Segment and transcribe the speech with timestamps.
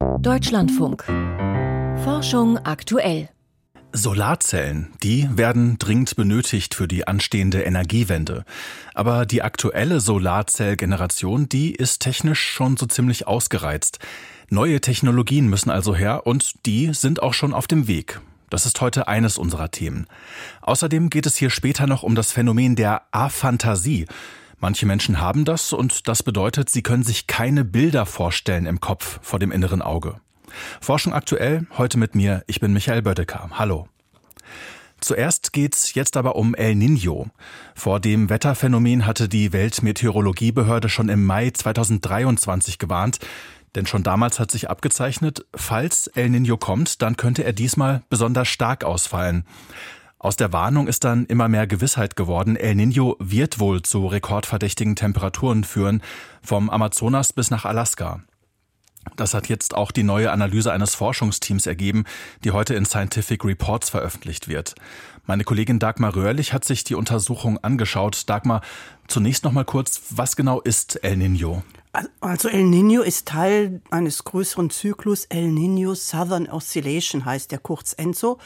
[0.00, 1.04] Deutschlandfunk.
[2.04, 3.28] Forschung aktuell.
[3.92, 8.46] Solarzellen, die werden dringend benötigt für die anstehende Energiewende.
[8.94, 13.98] Aber die aktuelle Solarzellgeneration, die ist technisch schon so ziemlich ausgereizt.
[14.48, 18.22] Neue Technologien müssen also her und die sind auch schon auf dem Weg.
[18.48, 20.06] Das ist heute eines unserer Themen.
[20.62, 24.06] Außerdem geht es hier später noch um das Phänomen der Aphantasie.
[24.60, 29.18] Manche Menschen haben das und das bedeutet, sie können sich keine Bilder vorstellen im Kopf
[29.22, 30.20] vor dem inneren Auge.
[30.82, 33.48] Forschung aktuell, heute mit mir, ich bin Michael Bödecker.
[33.52, 33.88] Hallo.
[35.00, 37.30] Zuerst geht's jetzt aber um El Niño.
[37.74, 43.18] Vor dem Wetterphänomen hatte die Weltmeteorologiebehörde schon im Mai 2023 gewarnt.
[43.74, 48.48] Denn schon damals hat sich abgezeichnet, falls El Niño kommt, dann könnte er diesmal besonders
[48.48, 49.46] stark ausfallen.
[50.22, 52.54] Aus der Warnung ist dann immer mehr Gewissheit geworden.
[52.54, 56.02] El Niño wird wohl zu rekordverdächtigen Temperaturen führen,
[56.42, 58.20] vom Amazonas bis nach Alaska.
[59.16, 62.04] Das hat jetzt auch die neue Analyse eines Forschungsteams ergeben,
[62.44, 64.74] die heute in Scientific Reports veröffentlicht wird.
[65.24, 68.28] Meine Kollegin Dagmar Röhrlich hat sich die Untersuchung angeschaut.
[68.28, 68.60] Dagmar,
[69.08, 71.62] zunächst noch mal kurz, was genau ist El Niño?
[72.20, 75.24] Also El Niño ist Teil eines größeren Zyklus.
[75.24, 78.38] El Niño Southern Oscillation heißt der kurz ENSO.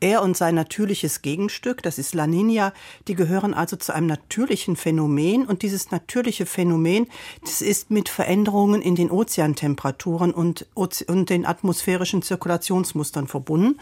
[0.00, 2.72] Er und sein natürliches Gegenstück, das ist La Niña,
[3.08, 7.06] die gehören also zu einem natürlichen Phänomen und dieses natürliche Phänomen,
[7.42, 13.78] das ist mit Veränderungen in den Ozeantemperaturen und, und den atmosphärischen Zirkulationsmustern verbunden.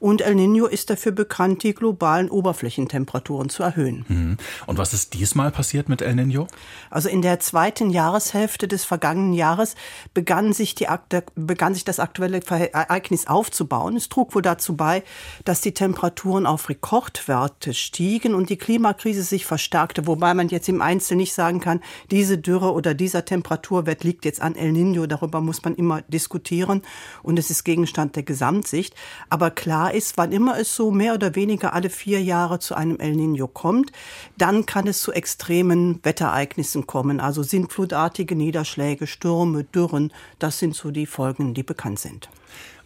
[0.00, 4.04] Und El Niño ist dafür bekannt, die globalen Oberflächentemperaturen zu erhöhen.
[4.08, 4.36] Mhm.
[4.66, 6.46] Und was ist diesmal passiert mit El Niño?
[6.90, 9.74] Also in der zweiten Jahreshälfte des vergangenen Jahres
[10.14, 10.86] begann sich, die,
[11.34, 13.96] begann sich das aktuelle Ereignis aufzubauen.
[13.96, 15.02] Es trug wohl dazu bei,
[15.44, 20.80] dass die Temperaturen auf Rekordwerte stiegen und die Klimakrise sich verstärkte, wobei man jetzt im
[20.80, 25.40] Einzelnen nicht sagen kann, diese Dürre oder dieser Temperaturwert liegt jetzt an El Niño, darüber
[25.40, 26.82] muss man immer diskutieren
[27.22, 28.94] und es ist Gegenstand der Gesamtsicht.
[29.28, 32.98] Aber klar ist, wann immer es so mehr oder weniger alle vier Jahre zu einem
[32.98, 33.92] El Niño kommt,
[34.36, 40.90] dann kann es zu extremen Wetterereignissen kommen, also sintflutartige Niederschläge, Stürme, Dürren, das sind so
[40.90, 42.28] die Folgen, die bekannt sind.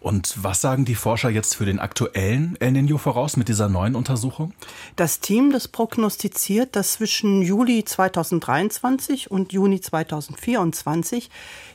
[0.02, 3.94] Und was sagen die Forscher jetzt für den aktuellen El Niño voraus mit dieser neuen
[3.94, 4.52] Untersuchung?
[4.96, 11.30] Das Team, das prognostiziert, dass zwischen Juli 2023 und Juni 2024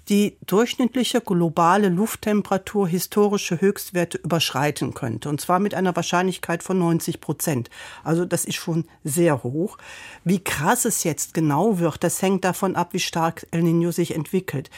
[0.09, 5.29] die durchschnittliche globale Lufttemperatur historische Höchstwerte überschreiten könnte.
[5.29, 7.69] Und zwar mit einer Wahrscheinlichkeit von 90 Prozent.
[8.03, 9.77] Also das ist schon sehr hoch.
[10.25, 14.15] Wie krass es jetzt genau wird, das hängt davon ab, wie stark El Niño sich
[14.15, 14.69] entwickelt.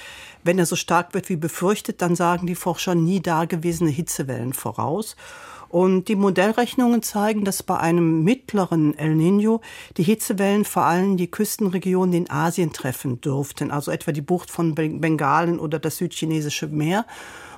[0.43, 5.15] Wenn er so stark wird wie befürchtet, dann sagen die Forscher nie dagewesene Hitzewellen voraus.
[5.69, 9.61] Und die Modellrechnungen zeigen, dass bei einem mittleren El Niño
[9.97, 14.73] die Hitzewellen vor allem die Küstenregionen in Asien treffen dürften, also etwa die Bucht von
[14.73, 17.05] Bengalen oder das südchinesische Meer.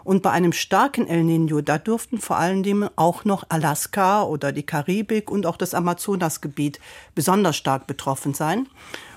[0.03, 4.51] Und bei einem starken El Niño, da dürften vor allen Dingen auch noch Alaska oder
[4.51, 6.81] die Karibik und auch das Amazonasgebiet
[7.15, 8.67] besonders stark betroffen sein.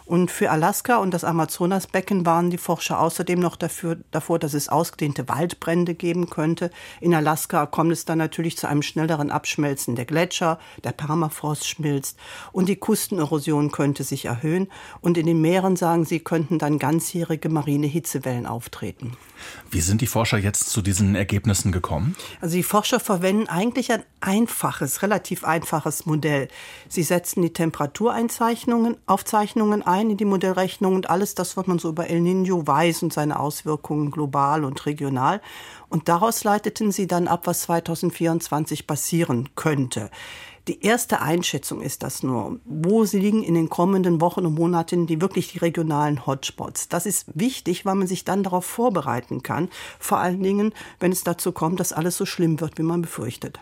[0.06, 4.68] Und für Alaska und das Amazonasbecken waren die Forscher außerdem noch dafür, davor, dass es
[4.68, 6.70] ausgedehnte Waldbrände geben könnte.
[7.00, 12.18] In Alaska kommt es dann natürlich zu einem schnelleren Abschmelzen der Gletscher, der Permafrost schmilzt
[12.52, 14.68] und die Küstenerosion könnte sich erhöhen.
[15.00, 19.16] Und in den Meeren, sagen sie, könnten dann ganzjährige marine Hitzewellen auftreten.
[19.70, 22.14] Wie sind die Forscher jetzt zu diesen Ergebnissen gekommen?
[22.40, 26.48] Also die Forscher verwenden eigentlich ein einfaches, relativ einfaches Modell.
[26.88, 31.88] Sie setzen die Temperatureinzeichnungen, Aufzeichnungen ein in die Modellrechnung und alles das, was man so
[31.88, 35.40] über El Niño weiß und seine Auswirkungen global und regional.
[35.88, 40.10] Und daraus leiteten sie dann ab, was 2024 passieren könnte.
[40.66, 42.58] Die erste Einschätzung ist das nur.
[42.64, 46.88] Wo sie liegen in den kommenden Wochen und Monaten die wirklich die regionalen Hotspots.
[46.88, 49.68] Das ist wichtig, weil man sich dann darauf vorbereiten kann.
[49.98, 53.60] Vor allen Dingen, wenn es dazu kommt, dass alles so schlimm wird, wie man befürchtet.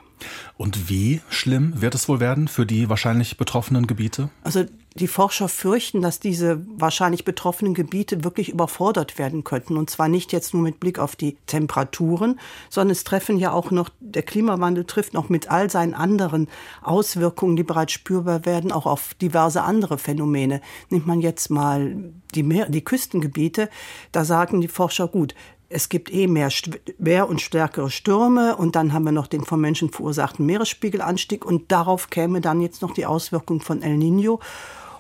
[0.56, 4.30] Und wie schlimm wird es wohl werden für die wahrscheinlich betroffenen Gebiete?
[4.44, 4.64] Also
[4.96, 9.76] die Forscher fürchten, dass diese wahrscheinlich betroffenen Gebiete wirklich überfordert werden könnten.
[9.76, 13.70] Und zwar nicht jetzt nur mit Blick auf die Temperaturen, sondern es treffen ja auch
[13.70, 16.48] noch, der Klimawandel trifft noch mit all seinen anderen
[16.82, 20.60] Auswirkungen, die bereits spürbar werden, auch auf diverse andere Phänomene.
[20.90, 23.68] Nimmt man jetzt mal die, Meer, die Küstengebiete,
[24.10, 25.34] da sagen die Forscher, gut,
[25.72, 26.50] es gibt eh mehr,
[26.98, 31.72] mehr und stärkere Stürme und dann haben wir noch den von Menschen verursachten Meeresspiegelanstieg und
[31.72, 34.38] darauf käme dann jetzt noch die Auswirkung von El Niño.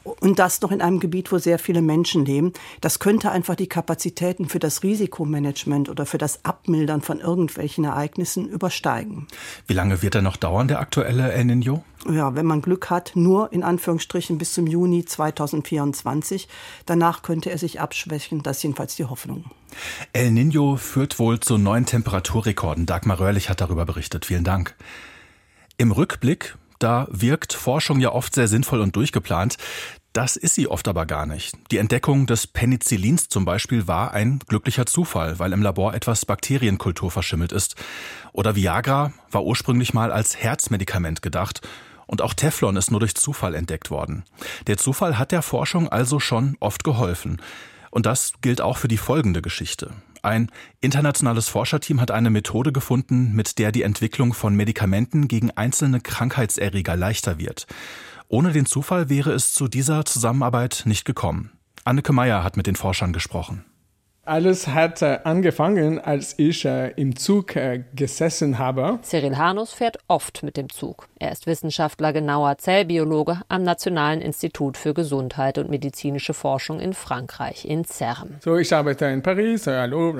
[0.04, 2.52] Und das noch in einem Gebiet, wo sehr viele Menschen leben.
[2.80, 8.48] Das könnte einfach die Kapazitäten für das Risikomanagement oder für das Abmildern von irgendwelchen Ereignissen
[8.48, 9.26] übersteigen.
[9.66, 11.84] Wie lange wird er noch dauern, der aktuelle El Nino?
[12.10, 16.48] Ja, wenn man Glück hat, nur in Anführungsstrichen bis zum Juni 2024.
[16.84, 18.42] Danach könnte er sich abschwächen.
[18.42, 19.44] Das ist jedenfalls die Hoffnung.
[20.12, 22.86] El Nino führt wohl zu neuen Temperaturrekorden.
[22.86, 24.26] Dagmar Röhrlich hat darüber berichtet.
[24.26, 24.74] Vielen Dank.
[25.78, 29.56] Im Rückblick da wirkt Forschung ja oft sehr sinnvoll und durchgeplant.
[30.12, 31.54] Das ist sie oft aber gar nicht.
[31.70, 37.10] Die Entdeckung des Penicillins zum Beispiel war ein glücklicher Zufall, weil im Labor etwas Bakterienkultur
[37.10, 37.76] verschimmelt ist.
[38.32, 41.66] Oder Viagra war ursprünglich mal als Herzmedikament gedacht.
[42.06, 44.24] Und auch Teflon ist nur durch Zufall entdeckt worden.
[44.66, 47.40] Der Zufall hat der Forschung also schon oft geholfen.
[47.90, 49.92] Und das gilt auch für die folgende Geschichte.
[50.22, 56.00] Ein internationales Forscherteam hat eine Methode gefunden, mit der die Entwicklung von Medikamenten gegen einzelne
[56.00, 57.66] Krankheitserreger leichter wird.
[58.28, 61.50] Ohne den Zufall wäre es zu dieser Zusammenarbeit nicht gekommen.
[61.84, 63.64] Anneke Meyer hat mit den Forschern gesprochen.
[64.24, 69.00] Alles hat äh, angefangen, als ich äh, im Zug äh, gesessen habe.
[69.02, 71.08] Cyril Hanus fährt oft mit dem Zug.
[71.18, 77.64] Er ist Wissenschaftler, genauer Zellbiologe am Nationalen Institut für Gesundheit und medizinische Forschung in Frankreich,
[77.64, 78.36] in CERN.
[78.44, 79.66] So, ich arbeite in Paris.
[79.66, 80.14] hallo,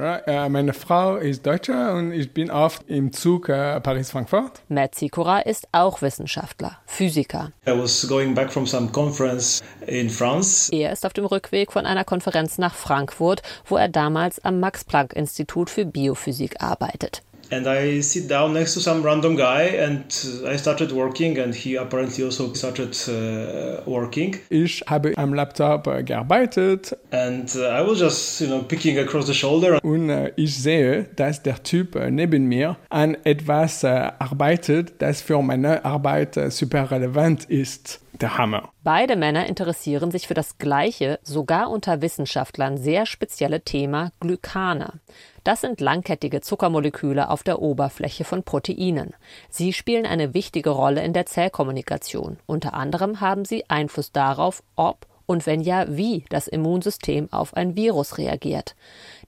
[0.48, 4.62] meine Frau ist Deutsche und ich bin oft im Zug Paris-Frankfurt.
[4.68, 7.52] Matt Sikora ist auch Wissenschaftler, Physiker.
[7.66, 10.72] I was going back from some conference in France.
[10.72, 15.70] Er ist auf dem Rückweg von einer Konferenz nach Frankfurt, wo er damals am Max-Planck-Institut
[15.70, 17.22] für Biophysik arbeitet.
[17.52, 20.04] And I sit down next to some random guy and
[20.46, 24.36] I started working and he apparently also started uh, working.
[24.48, 26.96] Ich habe am Laptop gearbeitet.
[27.10, 29.78] And uh, I was just, you know, picking across the shoulder.
[29.82, 35.20] Und uh, ich sehe, dass der Typ uh, neben mir an etwas uh, arbeitet, das
[35.20, 38.71] für meine Arbeit super relevant ist der Hammer.
[38.84, 45.00] Beide Männer interessieren sich für das gleiche, sogar unter Wissenschaftlern sehr spezielle Thema Glykane.
[45.44, 49.14] Das sind langkettige Zuckermoleküle auf der Oberfläche von Proteinen.
[49.50, 52.38] Sie spielen eine wichtige Rolle in der Zellkommunikation.
[52.46, 57.76] Unter anderem haben sie Einfluss darauf, ob und wenn ja, wie das Immunsystem auf ein
[57.76, 58.74] Virus reagiert.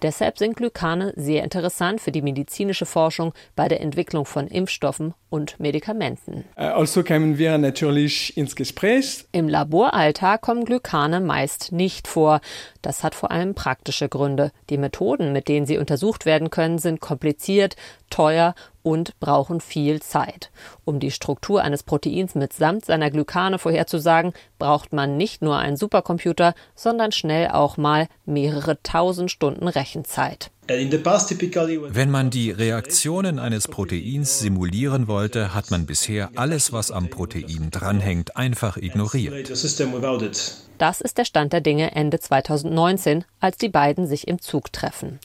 [0.04, 5.58] Deshalb sind Glykane sehr interessant für die medizinische Forschung bei der Entwicklung von Impfstoffen und
[5.58, 6.44] Medikamenten.
[6.56, 9.24] Äh, also kamen wir natürlich ins Gespräch.
[9.32, 12.42] Im Laboralltag kommen Glykane meist nicht vor.
[12.82, 14.52] Das hat vor allem praktische Gründe.
[14.68, 17.74] Die Methoden, mit denen sie untersucht werden können, sind kompliziert,
[18.10, 18.54] teuer
[18.84, 20.52] und brauchen viel Zeit.
[20.84, 26.54] Um die Struktur eines Proteins mitsamt seiner Glykane vorherzusagen, braucht man nicht nur einen Supercomputer,
[26.76, 30.50] sondern schnell auch mal mehrere tausend Stunden Rechenzeit.
[30.66, 37.70] Wenn man die Reaktionen eines Proteins simulieren wollte, hat man bisher alles, was am Protein
[37.70, 39.50] dranhängt, einfach ignoriert.
[40.78, 45.20] Das ist der Stand der Dinge Ende 2019, als die beiden sich im Zug treffen.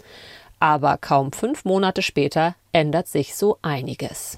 [0.59, 4.37] Aber kaum fünf Monate später ändert sich so einiges.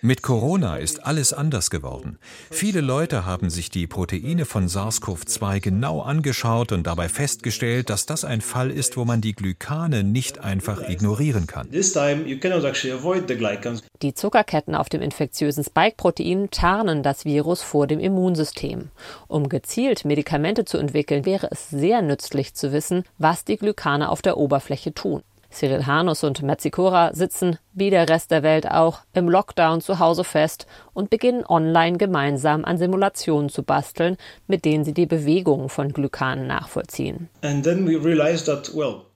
[0.00, 2.18] Mit Corona ist alles anders geworden.
[2.50, 8.24] Viele Leute haben sich die Proteine von SARS-CoV-2 genau angeschaut und dabei festgestellt, dass das
[8.24, 11.68] ein Fall ist, wo man die Glykane nicht einfach ignorieren kann.
[14.02, 18.90] Die Zuckerketten auf dem infektiösen Spike-Protein tarnen das Virus vor dem Immunsystem.
[19.28, 24.22] Um gezielt Medikamente zu entwickeln, wäre es sehr nützlich zu wissen, was die Glykane auf
[24.22, 25.22] der Oberfläche tun.
[25.50, 30.24] Cyril Hanus und Metzikora sitzen, wie der Rest der Welt auch, im Lockdown zu Hause
[30.24, 35.92] fest und beginnen online gemeinsam an Simulationen zu basteln, mit denen sie die Bewegungen von
[35.92, 37.28] Glykanen nachvollziehen.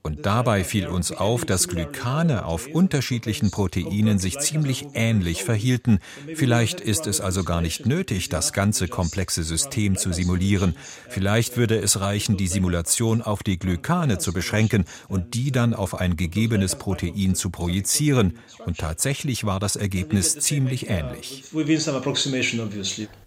[0.05, 5.97] Und dabei fiel uns auf, dass Glykane auf unterschiedlichen Proteinen sich ziemlich ähnlich verhielten.
[6.35, 10.75] Vielleicht ist es also gar nicht nötig, das ganze komplexe System zu simulieren.
[11.09, 15.95] Vielleicht würde es reichen, die Simulation auf die Glykane zu beschränken und die dann auf
[15.95, 18.37] ein gegebenes Protein zu projizieren.
[18.59, 21.43] Und tatsächlich war das Ergebnis ziemlich ähnlich.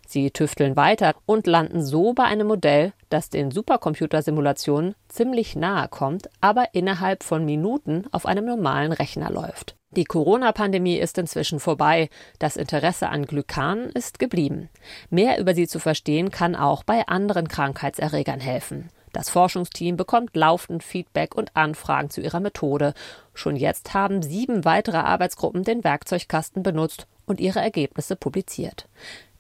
[0.07, 6.31] Sie tüfteln weiter und landen so bei einem Modell, das den Supercomputersimulationen ziemlich nahe kommt,
[6.41, 9.77] aber innerhalb von Minuten auf einem normalen Rechner läuft.
[9.91, 12.09] Die Corona-Pandemie ist inzwischen vorbei.
[12.39, 14.69] Das Interesse an Glykanen ist geblieben.
[15.11, 18.91] Mehr über sie zu verstehen kann auch bei anderen Krankheitserregern helfen.
[19.13, 22.95] Das Forschungsteam bekommt laufend Feedback und Anfragen zu ihrer Methode.
[23.35, 28.89] Schon jetzt haben sieben weitere Arbeitsgruppen den Werkzeugkasten benutzt und ihre Ergebnisse publiziert.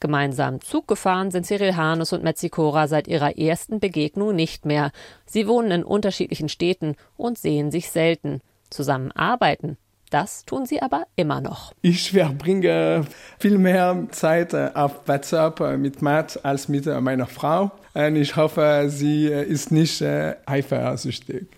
[0.00, 4.92] Gemeinsam Zug gefahren sind Cyril Hanus und Metzikora seit ihrer ersten Begegnung nicht mehr.
[5.26, 8.40] Sie wohnen in unterschiedlichen Städten und sehen sich selten.
[8.70, 9.76] Zusammen arbeiten,
[10.10, 11.72] Das tun sie aber immer noch.
[11.82, 13.04] Ich verbringe
[13.38, 17.70] viel mehr Zeit äh, auf WhatsApp äh, mit Matt als mit äh, meiner Frau.
[17.94, 21.48] Und ich hoffe, sie ist nicht eifersüchtig.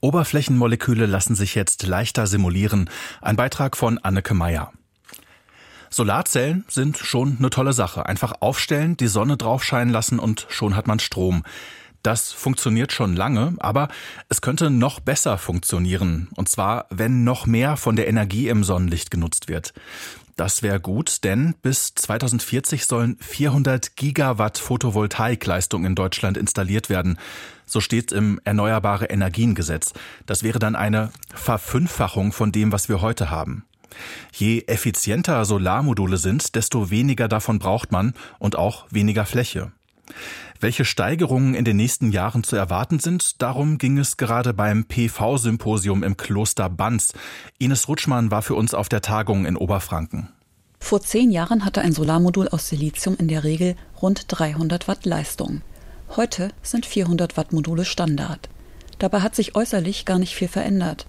[0.00, 2.90] Oberflächenmoleküle lassen sich jetzt leichter simulieren.
[3.22, 4.70] Ein Beitrag von Anneke Meyer.
[5.90, 8.04] Solarzellen sind schon eine tolle Sache.
[8.04, 11.42] Einfach aufstellen, die Sonne draufscheinen lassen und schon hat man Strom.
[12.02, 13.88] Das funktioniert schon lange, aber
[14.28, 16.28] es könnte noch besser funktionieren.
[16.36, 19.72] Und zwar, wenn noch mehr von der Energie im Sonnenlicht genutzt wird.
[20.38, 27.18] Das wäre gut, denn bis 2040 sollen 400 Gigawatt Photovoltaikleistung in Deutschland installiert werden.
[27.66, 29.94] So steht im Erneuerbare Energiengesetz.
[30.26, 33.64] Das wäre dann eine Verfünffachung von dem, was wir heute haben.
[34.32, 39.72] Je effizienter Solarmodule sind, desto weniger davon braucht man und auch weniger Fläche.
[40.60, 46.02] Welche Steigerungen in den nächsten Jahren zu erwarten sind, darum ging es gerade beim PV-Symposium
[46.02, 47.12] im Kloster Banz.
[47.58, 50.28] Ines Rutschmann war für uns auf der Tagung in Oberfranken.
[50.80, 55.62] Vor zehn Jahren hatte ein Solarmodul aus Silizium in der Regel rund 300 Watt Leistung.
[56.16, 58.48] Heute sind 400 Watt Module Standard.
[58.98, 61.06] Dabei hat sich äußerlich gar nicht viel verändert.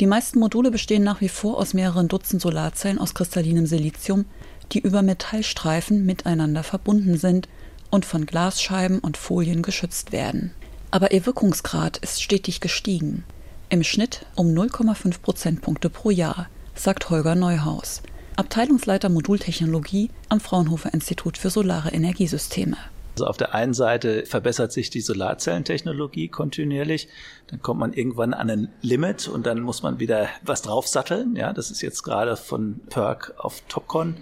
[0.00, 4.26] Die meisten Module bestehen nach wie vor aus mehreren Dutzend Solarzellen aus kristallinem Silizium,
[4.72, 7.48] die über Metallstreifen miteinander verbunden sind
[7.92, 10.50] und von Glasscheiben und Folien geschützt werden.
[10.90, 13.22] Aber ihr Wirkungsgrad ist stetig gestiegen.
[13.68, 18.02] Im Schnitt um 0,5 Prozentpunkte pro Jahr, sagt Holger Neuhaus,
[18.36, 22.78] Abteilungsleiter Modultechnologie am Fraunhofer Institut für Solare Energiesysteme.
[23.14, 27.08] Also auf der einen Seite verbessert sich die Solarzellentechnologie kontinuierlich,
[27.48, 31.36] dann kommt man irgendwann an ein Limit und dann muss man wieder was draufsatteln.
[31.36, 34.16] Ja, das ist jetzt gerade von PERC auf Topcon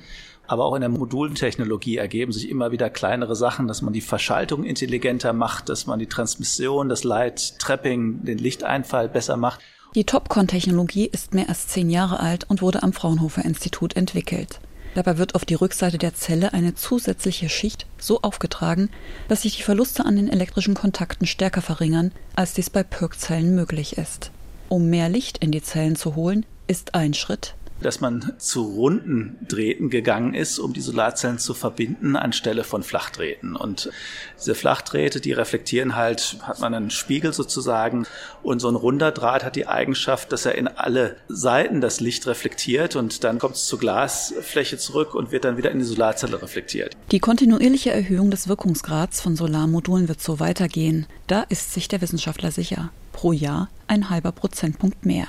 [0.50, 4.64] aber auch in der Modulentechnologie ergeben sich immer wieder kleinere Sachen, dass man die Verschaltung
[4.64, 9.60] intelligenter macht, dass man die Transmission, das Light Trapping, den Lichteinfall besser macht.
[9.94, 14.58] Die Topcon-Technologie ist mehr als zehn Jahre alt und wurde am Fraunhofer Institut entwickelt.
[14.96, 18.90] Dabei wird auf die Rückseite der Zelle eine zusätzliche Schicht so aufgetragen,
[19.28, 23.98] dass sich die Verluste an den elektrischen Kontakten stärker verringern, als dies bei PERC-Zellen möglich
[23.98, 24.32] ist.
[24.68, 29.38] Um mehr Licht in die Zellen zu holen, ist ein Schritt dass man zu runden
[29.48, 33.56] Drähten gegangen ist, um die Solarzellen zu verbinden, anstelle von Flachdrähten.
[33.56, 33.90] Und
[34.38, 38.06] diese Flachdrähte, die reflektieren halt, hat man einen Spiegel sozusagen.
[38.42, 42.26] Und so ein runder Draht hat die Eigenschaft, dass er in alle Seiten das Licht
[42.26, 46.40] reflektiert und dann kommt es zur Glasfläche zurück und wird dann wieder in die Solarzelle
[46.40, 46.96] reflektiert.
[47.10, 51.06] Die kontinuierliche Erhöhung des Wirkungsgrads von Solarmodulen wird so weitergehen.
[51.26, 52.90] Da ist sich der Wissenschaftler sicher.
[53.12, 55.26] Pro Jahr ein halber Prozentpunkt mehr.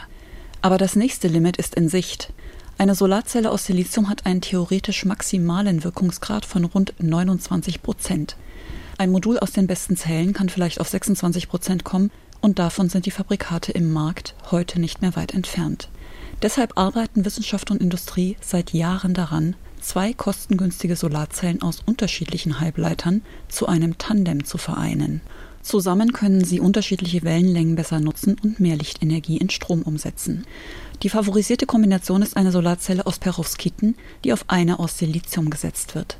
[0.62, 2.32] Aber das nächste Limit ist in Sicht.
[2.78, 8.36] Eine Solarzelle aus Silizium hat einen theoretisch maximalen Wirkungsgrad von rund 29 Prozent.
[8.98, 13.06] Ein Modul aus den besten Zellen kann vielleicht auf 26 Prozent kommen und davon sind
[13.06, 15.90] die Fabrikate im Markt heute nicht mehr weit entfernt.
[16.42, 23.68] Deshalb arbeiten Wissenschaft und Industrie seit Jahren daran, zwei kostengünstige Solarzellen aus unterschiedlichen Halbleitern zu
[23.68, 25.22] einem Tandem zu vereinen.
[25.64, 30.46] Zusammen können sie unterschiedliche Wellenlängen besser nutzen und mehr Lichtenergie in Strom umsetzen.
[31.04, 36.18] Die favorisierte Kombination ist eine Solarzelle aus Perovskiten, die auf eine aus Silizium gesetzt wird.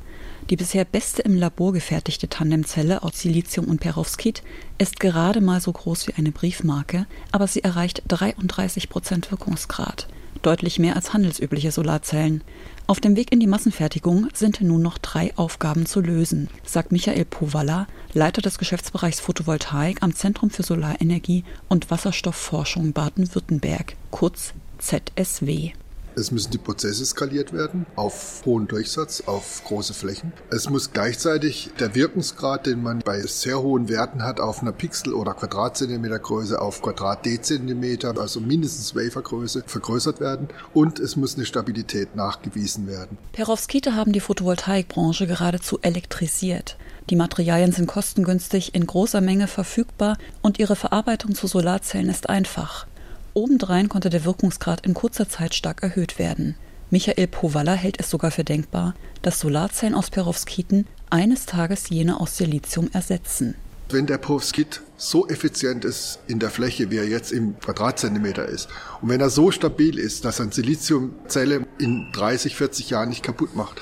[0.50, 4.42] Die bisher beste im Labor gefertigte Tandemzelle aus Silizium und Perovskit
[4.78, 10.08] ist gerade mal so groß wie eine Briefmarke, aber sie erreicht 33 Prozent Wirkungsgrad,
[10.42, 12.42] deutlich mehr als handelsübliche Solarzellen.
[12.86, 17.24] Auf dem Weg in die Massenfertigung sind nun noch drei Aufgaben zu lösen, sagt Michael
[17.24, 25.72] Powalla, Leiter des Geschäftsbereichs Photovoltaik am Zentrum für Solarenergie und Wasserstoffforschung Baden-Württemberg, kurz ZSW.
[26.14, 30.32] Es müssen die Prozesse skaliert werden auf hohen Durchsatz, auf große Flächen.
[30.50, 35.14] Es muss gleichzeitig der Wirkungsgrad, den man bei sehr hohen Werten hat, auf einer Pixel-
[35.14, 40.48] oder Quadratzentimetergröße auf Quadrat-Dezentimeter, also mindestens Wafergröße, vergrößert werden.
[40.74, 43.16] Und es muss eine Stabilität nachgewiesen werden.
[43.32, 46.76] Perovskite haben die Photovoltaikbranche geradezu elektrisiert.
[47.10, 52.86] Die Materialien sind kostengünstig, in großer Menge verfügbar und ihre Verarbeitung zu Solarzellen ist einfach.
[53.34, 56.54] Obendrein konnte der Wirkungsgrad in kurzer Zeit stark erhöht werden.
[56.90, 62.36] Michael Powalla hält es sogar für denkbar, dass Solarzellen aus Perovskiten eines Tages jene aus
[62.36, 63.54] Silizium ersetzen.
[63.88, 68.68] Wenn der Perovskit so effizient ist in der Fläche, wie er jetzt im Quadratzentimeter ist,
[69.00, 73.56] und wenn er so stabil ist, dass er Siliziumzelle in 30, 40 Jahren nicht kaputt
[73.56, 73.80] macht,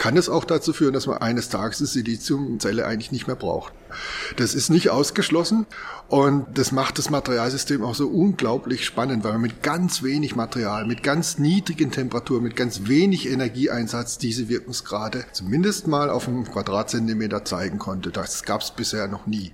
[0.00, 3.74] kann es auch dazu führen, dass man eines Tages die Siliziumzelle eigentlich nicht mehr braucht.
[4.36, 5.66] Das ist nicht ausgeschlossen
[6.08, 10.86] und das macht das Materialsystem auch so unglaublich spannend, weil man mit ganz wenig Material,
[10.86, 17.44] mit ganz niedrigen Temperaturen, mit ganz wenig Energieeinsatz diese Wirkungsgrade zumindest mal auf einem Quadratzentimeter
[17.44, 18.10] zeigen konnte.
[18.10, 19.52] Das gab es bisher noch nie.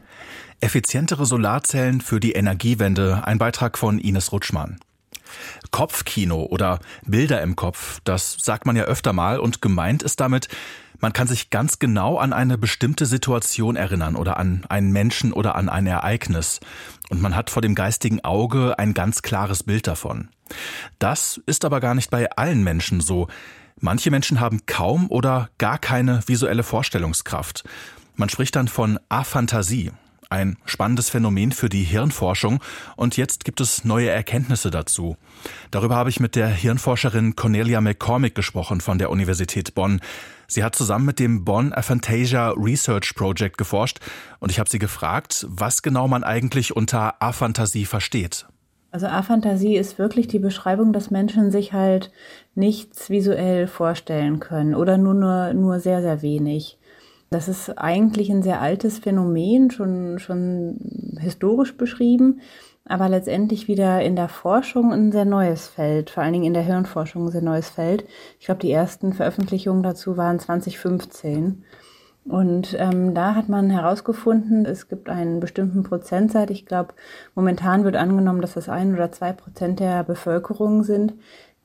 [0.60, 4.78] Effizientere Solarzellen für die Energiewende, ein Beitrag von Ines Rutschmann.
[5.70, 10.48] Kopfkino oder Bilder im Kopf, das sagt man ja öfter mal und gemeint ist damit,
[11.00, 15.54] man kann sich ganz genau an eine bestimmte Situation erinnern oder an einen Menschen oder
[15.54, 16.60] an ein Ereignis.
[17.10, 20.28] Und man hat vor dem geistigen Auge ein ganz klares Bild davon.
[20.98, 23.28] Das ist aber gar nicht bei allen Menschen so.
[23.78, 27.64] Manche Menschen haben kaum oder gar keine visuelle Vorstellungskraft.
[28.14, 29.92] Man spricht dann von Aphantasie.
[30.28, 32.60] Ein spannendes Phänomen für die Hirnforschung
[32.96, 35.16] und jetzt gibt es neue Erkenntnisse dazu.
[35.70, 40.00] Darüber habe ich mit der Hirnforscherin Cornelia McCormick gesprochen von der Universität Bonn.
[40.48, 44.00] Sie hat zusammen mit dem Bonn Aphantasia Research Project geforscht
[44.40, 48.46] und ich habe sie gefragt, was genau man eigentlich unter Aphantasie versteht.
[48.90, 52.10] Also Aphantasie ist wirklich die Beschreibung, dass Menschen sich halt
[52.54, 56.78] nichts visuell vorstellen können oder nur, nur, nur sehr, sehr wenig.
[57.30, 62.40] Das ist eigentlich ein sehr altes Phänomen, schon, schon historisch beschrieben,
[62.84, 66.62] aber letztendlich wieder in der Forschung ein sehr neues Feld, vor allen Dingen in der
[66.62, 68.04] Hirnforschung ein sehr neues Feld.
[68.38, 71.64] Ich glaube, die ersten Veröffentlichungen dazu waren 2015.
[72.28, 76.50] Und ähm, da hat man herausgefunden, es gibt einen bestimmten Prozentsatz.
[76.50, 76.94] Ich glaube,
[77.34, 81.14] momentan wird angenommen, dass das ein oder zwei Prozent der Bevölkerung sind,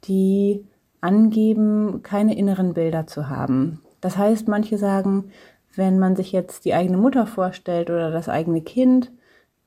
[0.03, 0.65] die
[1.01, 3.81] angeben, keine inneren Bilder zu haben.
[4.01, 5.31] Das heißt, manche sagen,
[5.75, 9.11] wenn man sich jetzt die eigene Mutter vorstellt oder das eigene Kind,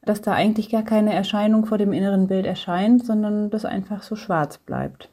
[0.03, 4.17] dass da eigentlich gar keine Erscheinung vor dem inneren Bild erscheint, sondern das einfach so
[4.17, 5.11] schwarz bleibt.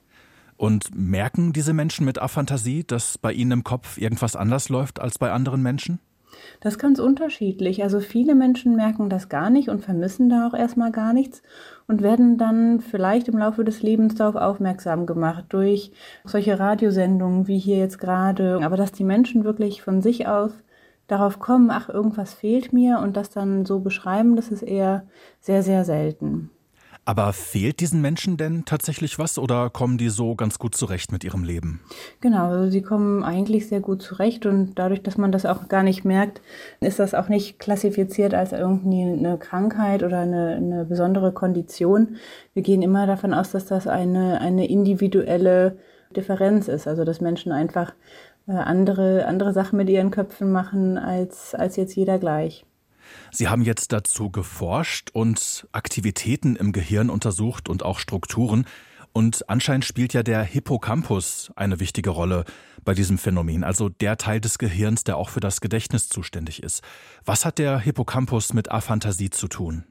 [0.58, 5.18] Und merken diese Menschen mit Aphantasie, dass bei ihnen im Kopf irgendwas anders läuft als
[5.18, 6.00] bei anderen Menschen?
[6.60, 7.84] Das ist ganz unterschiedlich.
[7.84, 11.42] Also viele Menschen merken das gar nicht und vermissen da auch erstmal gar nichts
[11.88, 15.92] und werden dann vielleicht im Laufe des Lebens darauf aufmerksam gemacht durch
[16.24, 18.60] solche Radiosendungen wie hier jetzt gerade.
[18.64, 20.52] Aber dass die Menschen wirklich von sich aus
[21.08, 25.06] darauf kommen, ach, irgendwas fehlt mir und das dann so beschreiben, das ist eher
[25.40, 26.50] sehr, sehr selten.
[27.04, 31.24] Aber fehlt diesen Menschen denn tatsächlich was oder kommen die so ganz gut zurecht mit
[31.24, 31.82] ihrem Leben?
[32.22, 35.82] Genau, also sie kommen eigentlich sehr gut zurecht und dadurch, dass man das auch gar
[35.82, 36.42] nicht merkt,
[36.80, 42.18] ist das auch nicht klassifiziert als irgendwie eine Krankheit oder eine, eine besondere Kondition.
[42.54, 45.80] Wir gehen immer davon aus, dass das eine, eine individuelle
[46.16, 47.94] Differenz ist, also dass Menschen einfach
[48.48, 52.66] äh, andere, andere Sachen mit ihren Köpfen machen als, als jetzt jeder gleich.
[53.32, 58.66] Sie haben jetzt dazu geforscht und Aktivitäten im Gehirn untersucht und auch Strukturen.
[59.14, 62.46] Und anscheinend spielt ja der Hippocampus eine wichtige Rolle
[62.86, 66.82] bei diesem Phänomen, also der Teil des Gehirns, der auch für das Gedächtnis zuständig ist.
[67.26, 69.84] Was hat der Hippocampus mit Aphantasie zu tun?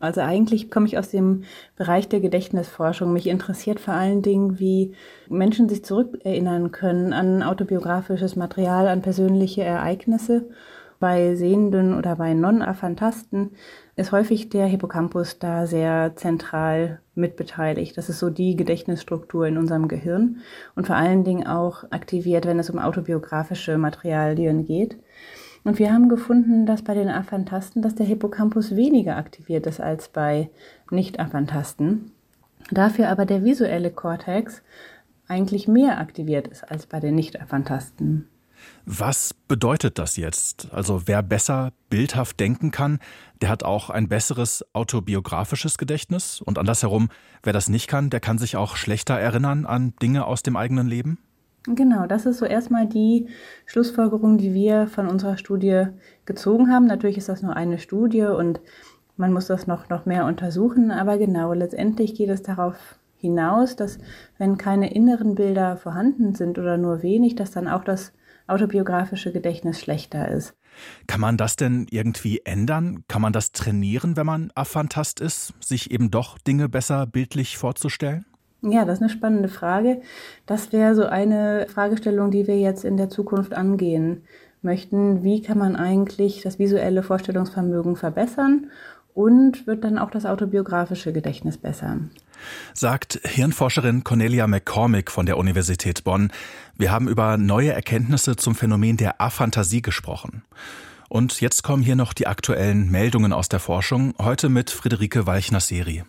[0.00, 1.42] Also eigentlich komme ich aus dem
[1.76, 3.12] Bereich der Gedächtnisforschung.
[3.12, 4.94] Mich interessiert vor allen Dingen, wie
[5.28, 10.48] Menschen sich zurückerinnern können an autobiografisches Material, an persönliche Ereignisse.
[11.00, 13.52] Bei Sehenden oder bei Non-Aphantasten
[13.94, 17.96] ist häufig der Hippocampus da sehr zentral mitbeteiligt.
[17.96, 20.38] Das ist so die Gedächtnisstruktur in unserem Gehirn
[20.74, 24.98] und vor allen Dingen auch aktiviert, wenn es um autobiografische Materialien geht.
[25.68, 30.08] Und wir haben gefunden, dass bei den Aphantasten, dass der Hippocampus weniger aktiviert ist als
[30.08, 30.48] bei
[30.90, 32.10] Nicht-Aphantasten.
[32.70, 34.62] Dafür aber der visuelle Kortex
[35.26, 38.28] eigentlich mehr aktiviert ist als bei den Nicht-Aphantasten.
[38.86, 40.72] Was bedeutet das jetzt?
[40.72, 42.98] Also wer besser bildhaft denken kann,
[43.42, 47.10] der hat auch ein besseres autobiografisches Gedächtnis und andersherum,
[47.42, 50.86] wer das nicht kann, der kann sich auch schlechter erinnern an Dinge aus dem eigenen
[50.86, 51.18] Leben?
[51.74, 53.28] Genau, das ist so erstmal die
[53.66, 55.86] Schlussfolgerung, die wir von unserer Studie
[56.24, 56.86] gezogen haben.
[56.86, 58.60] Natürlich ist das nur eine Studie und
[59.16, 63.98] man muss das noch, noch mehr untersuchen, aber genau, letztendlich geht es darauf hinaus, dass
[64.38, 68.12] wenn keine inneren Bilder vorhanden sind oder nur wenig, dass dann auch das
[68.46, 70.54] autobiografische Gedächtnis schlechter ist.
[71.06, 73.04] Kann man das denn irgendwie ändern?
[73.08, 78.24] Kann man das trainieren, wenn man Aphantast ist, sich eben doch Dinge besser bildlich vorzustellen?
[78.62, 80.02] Ja, das ist eine spannende Frage.
[80.46, 84.22] Das wäre so eine Fragestellung, die wir jetzt in der Zukunft angehen
[84.62, 85.22] möchten.
[85.22, 88.70] Wie kann man eigentlich das visuelle Vorstellungsvermögen verbessern
[89.14, 91.98] und wird dann auch das autobiografische Gedächtnis besser?
[92.74, 96.30] Sagt Hirnforscherin Cornelia McCormick von der Universität Bonn.
[96.76, 100.42] Wir haben über neue Erkenntnisse zum Phänomen der Aphantasie gesprochen.
[101.08, 106.04] Und jetzt kommen hier noch die aktuellen Meldungen aus der Forschung, heute mit Friederike Walchner-Seri.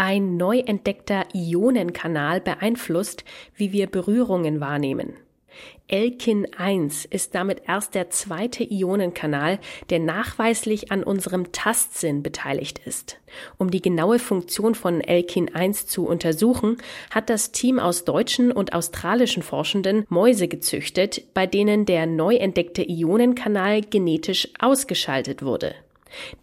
[0.00, 3.24] Ein neu entdeckter Ionenkanal beeinflusst,
[3.56, 5.14] wie wir Berührungen wahrnehmen.
[5.88, 9.58] Elkin 1 ist damit erst der zweite Ionenkanal,
[9.90, 13.18] der nachweislich an unserem Tastsinn beteiligt ist.
[13.56, 16.76] Um die genaue Funktion von Elkin 1 zu untersuchen,
[17.10, 22.88] hat das Team aus deutschen und australischen Forschenden Mäuse gezüchtet, bei denen der neu entdeckte
[22.88, 25.74] Ionenkanal genetisch ausgeschaltet wurde.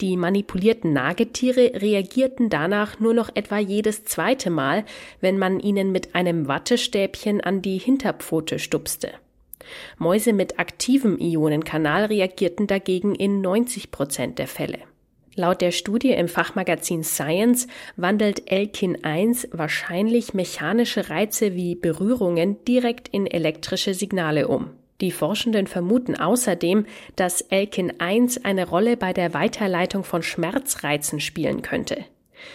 [0.02, 4.86] Die manipulierten Nagetiere reagierten danach nur noch etwa jedes zweite Mal,
[5.22, 9.12] wenn man ihnen mit einem Wattestäbchen an die Hinterpfote stupste.
[9.98, 14.80] Mäuse mit aktivem Ionenkanal reagierten dagegen in 90 Prozent der Fälle.
[15.38, 23.10] Laut der Studie im Fachmagazin Science wandelt Elkin 1 wahrscheinlich mechanische Reize wie Berührungen direkt
[23.10, 24.70] in elektrische Signale um.
[25.02, 31.62] Die Forschenden vermuten außerdem, dass Elkin 1 eine Rolle bei der Weiterleitung von Schmerzreizen spielen
[31.62, 32.06] könnte.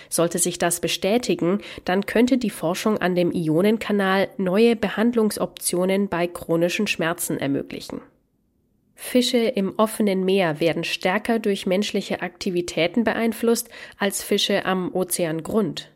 [0.08, 6.86] Sollte sich das bestätigen, dann könnte die Forschung an dem Ionenkanal neue Behandlungsoptionen bei chronischen
[6.86, 8.00] Schmerzen ermöglichen.
[8.94, 15.90] Fische im offenen Meer werden stärker durch menschliche Aktivitäten beeinflusst als Fische am Ozeangrund.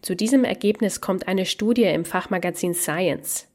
[0.00, 3.49] Zu diesem Ergebnis kommt eine Studie im Fachmagazin Science.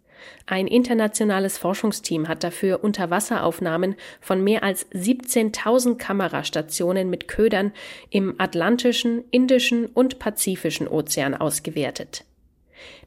[0.45, 7.71] Ein internationales Forschungsteam hat dafür Unterwasseraufnahmen von mehr als 17.000 Kamerastationen mit Ködern
[8.09, 12.25] im Atlantischen, Indischen und Pazifischen Ozean ausgewertet.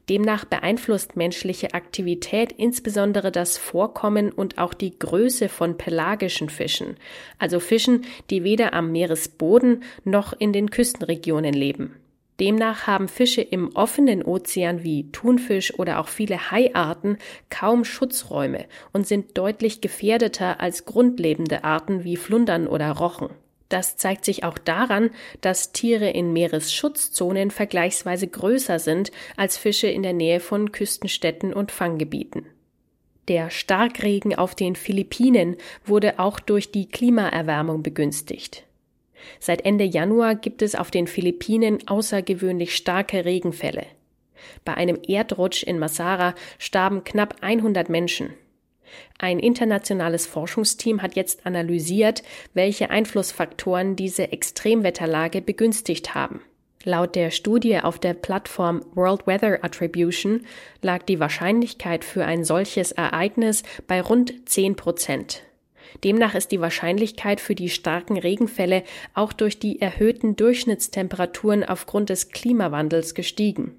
[0.09, 6.97] Demnach beeinflusst menschliche Aktivität insbesondere das Vorkommen und auch die Größe von pelagischen Fischen,
[7.39, 11.97] also Fischen, die weder am Meeresboden noch in den Küstenregionen leben.
[12.41, 17.19] Demnach haben Fische im offenen Ozean wie Thunfisch oder auch viele Haiarten
[17.51, 23.31] kaum Schutzräume und sind deutlich gefährdeter als grundlebende Arten wie Flundern oder Rochen.
[23.69, 30.03] Das zeigt sich auch daran, dass Tiere in Meeresschutzzonen vergleichsweise größer sind als Fische in
[30.03, 32.47] der Nähe von Küstenstädten und Fanggebieten.
[33.27, 38.65] Der Starkregen auf den Philippinen wurde auch durch die Klimaerwärmung begünstigt.
[39.41, 43.87] Seit Ende Januar gibt es auf den Philippinen außergewöhnlich starke Regenfälle.
[44.65, 48.35] Bei einem Erdrutsch in Masara starben knapp 100 Menschen.
[49.19, 52.23] Ein internationales Forschungsteam hat jetzt analysiert,
[52.55, 56.41] welche Einflussfaktoren diese Extremwetterlage begünstigt haben.
[56.85, 60.47] Laut der Studie auf der Plattform World Weather Attribution
[60.81, 65.43] lag die Wahrscheinlichkeit für ein solches Ereignis bei rund 10 Prozent.
[66.05, 68.83] Demnach ist die Wahrscheinlichkeit für die starken Regenfälle
[69.15, 73.77] auch durch die erhöhten Durchschnittstemperaturen aufgrund des Klimawandels gestiegen.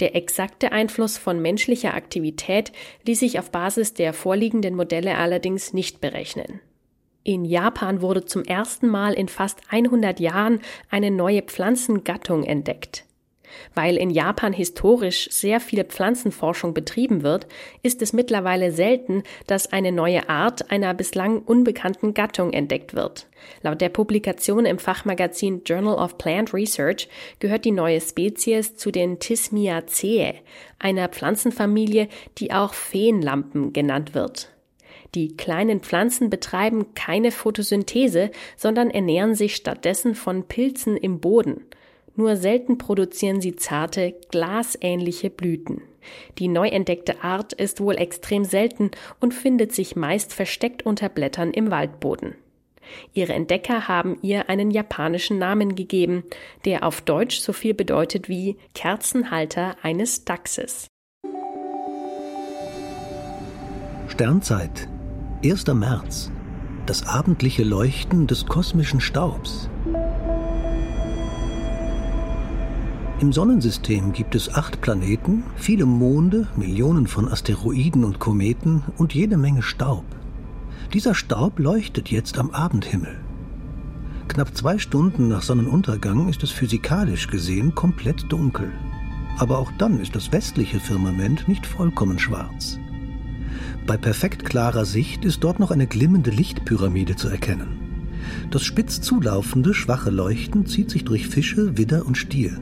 [0.00, 2.72] Der exakte Einfluss von menschlicher Aktivität
[3.06, 6.60] ließ sich auf Basis der vorliegenden Modelle allerdings nicht berechnen.
[7.22, 13.04] In Japan wurde zum ersten Mal in fast 100 Jahren eine neue Pflanzengattung entdeckt.
[13.74, 17.46] Weil in Japan historisch sehr viel Pflanzenforschung betrieben wird,
[17.82, 23.26] ist es mittlerweile selten, dass eine neue Art einer bislang unbekannten Gattung entdeckt wird.
[23.62, 27.08] Laut der Publikation im Fachmagazin Journal of Plant Research
[27.38, 30.34] gehört die neue Spezies zu den Thismiaceae,
[30.78, 32.08] einer Pflanzenfamilie,
[32.38, 34.50] die auch Feenlampen genannt wird.
[35.14, 41.64] Die kleinen Pflanzen betreiben keine Photosynthese, sondern ernähren sich stattdessen von Pilzen im Boden.
[42.20, 45.80] Nur selten produzieren sie zarte, glasähnliche Blüten.
[46.36, 51.50] Die neu entdeckte Art ist wohl extrem selten und findet sich meist versteckt unter Blättern
[51.50, 52.34] im Waldboden.
[53.14, 56.24] Ihre Entdecker haben ihr einen japanischen Namen gegeben,
[56.66, 60.88] der auf Deutsch so viel bedeutet wie Kerzenhalter eines Dachses.
[64.08, 64.88] Sternzeit,
[65.42, 65.66] 1.
[65.68, 66.30] März.
[66.84, 69.69] Das abendliche Leuchten des kosmischen Staubs.
[73.20, 79.36] Im Sonnensystem gibt es acht Planeten, viele Monde, Millionen von Asteroiden und Kometen und jede
[79.36, 80.06] Menge Staub.
[80.94, 83.20] Dieser Staub leuchtet jetzt am Abendhimmel.
[84.28, 88.72] Knapp zwei Stunden nach Sonnenuntergang ist es physikalisch gesehen komplett dunkel.
[89.36, 92.78] Aber auch dann ist das westliche Firmament nicht vollkommen schwarz.
[93.86, 98.08] Bei perfekt klarer Sicht ist dort noch eine glimmende Lichtpyramide zu erkennen.
[98.50, 102.58] Das spitz zulaufende, schwache Leuchten zieht sich durch Fische, Widder und Stier.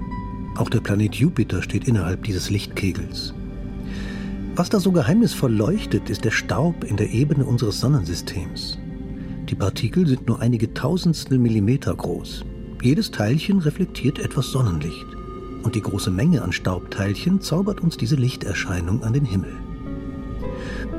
[0.59, 3.33] Auch der Planet Jupiter steht innerhalb dieses Lichtkegels.
[4.57, 8.77] Was da so geheimnisvoll leuchtet, ist der Staub in der Ebene unseres Sonnensystems.
[9.49, 12.45] Die Partikel sind nur einige Tausendstel Millimeter groß.
[12.83, 15.07] Jedes Teilchen reflektiert etwas Sonnenlicht.
[15.63, 19.53] Und die große Menge an Staubteilchen zaubert uns diese Lichterscheinung an den Himmel.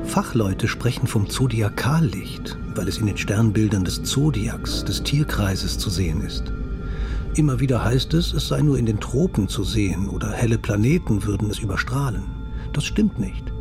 [0.04, 6.22] Fachleute sprechen vom Zodiakallicht, weil es in den Sternbildern des Zodiacs, des Tierkreises, zu sehen
[6.22, 6.50] ist.
[7.36, 11.24] Immer wieder heißt es, es sei nur in den Tropen zu sehen oder helle Planeten
[11.24, 12.24] würden es überstrahlen.
[12.72, 13.52] Das stimmt nicht.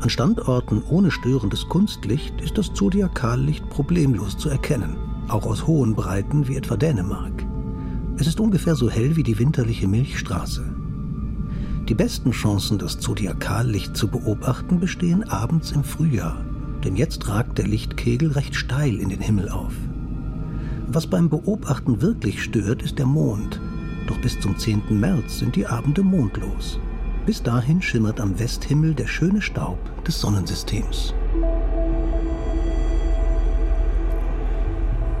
[0.00, 4.96] An Standorten ohne störendes Kunstlicht ist das Zodiakallicht problemlos zu erkennen,
[5.28, 7.44] auch aus hohen Breiten wie etwa Dänemark.
[8.18, 10.64] Es ist ungefähr so hell wie die winterliche Milchstraße.
[11.88, 16.44] Die besten Chancen, das Zodiakallicht zu beobachten, bestehen abends im Frühjahr,
[16.84, 19.72] denn jetzt ragt der Lichtkegel recht steil in den Himmel auf.
[20.90, 23.60] Was beim Beobachten wirklich stört, ist der Mond.
[24.06, 24.84] Doch bis zum 10.
[24.88, 26.80] März sind die Abende mondlos.
[27.26, 31.12] Bis dahin schimmert am Westhimmel der schöne Staub des Sonnensystems.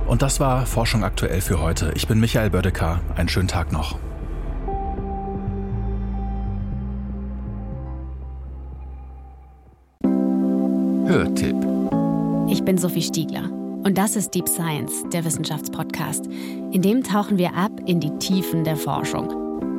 [0.06, 1.92] Und das war Forschung aktuell für heute.
[1.94, 3.00] Ich bin Michael Bödecker.
[3.14, 3.98] Einen schönen Tag noch.
[11.06, 11.56] Hörtipp.
[12.48, 13.57] Ich bin Sophie Stiegler.
[13.88, 16.26] Und das ist Deep Science, der Wissenschaftspodcast.
[16.26, 19.30] In dem tauchen wir ab in die Tiefen der Forschung.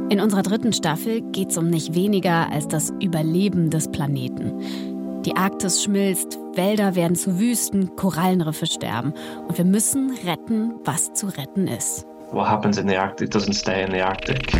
[0.09, 5.21] In unserer dritten Staffel geht es um nicht weniger als das Überleben des Planeten.
[5.25, 9.13] Die Arktis schmilzt, Wälder werden zu Wüsten, Korallenriffe sterben.
[9.47, 12.07] Und wir müssen retten, was zu retten ist.
[12.31, 14.51] What happens in the Arctic doesn't stay in the Arctic.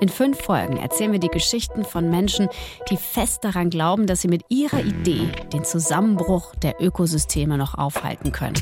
[0.00, 2.48] In fünf Folgen erzählen wir die Geschichten von Menschen,
[2.90, 8.32] die fest daran glauben, dass sie mit ihrer Idee den Zusammenbruch der Ökosysteme noch aufhalten
[8.32, 8.58] können.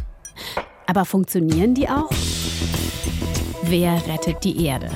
[0.86, 2.10] Aber funktionieren die auch?
[3.62, 4.90] Wer rettet die Erde?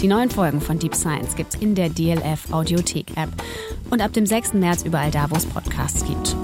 [0.00, 3.30] Die neuen Folgen von Deep Science gibt's in der DLF Audiothek App
[3.90, 4.54] und ab dem 6.
[4.54, 6.36] März überall da, wo es Podcasts gibt.